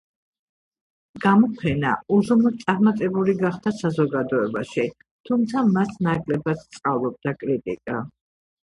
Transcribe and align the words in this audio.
გამოფენა 1.25 1.91
უზომოდ 2.15 2.57
წარმატებული 2.63 3.37
გახდა 3.43 3.75
საზოგადოებაში, 3.83 4.89
თუმცა 5.31 5.65
მას 5.79 5.97
ნაკლებად 6.11 6.69
სწყალობდა 6.69 7.41
კრიტიკა. 7.45 8.05